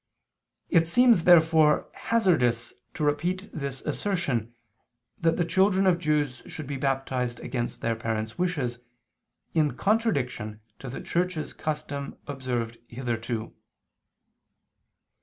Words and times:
It 0.69 0.87
seems 0.87 1.25
therefore 1.25 1.87
hazardous 1.93 2.73
to 2.95 3.03
repeat 3.03 3.51
this 3.53 3.81
assertion, 3.81 4.51
that 5.19 5.37
the 5.37 5.45
children 5.45 5.85
of 5.85 5.99
Jews 5.99 6.41
should 6.47 6.65
be 6.65 6.75
baptized 6.75 7.39
against 7.41 7.81
their 7.81 7.95
parents' 7.95 8.35
wishes, 8.35 8.79
in 9.53 9.77
contradiction 9.77 10.59
to 10.79 10.89
the 10.89 11.01
Church's 11.01 11.53
custom 11.53 12.17
observed 12.25 12.79
hitherto. 12.87 13.53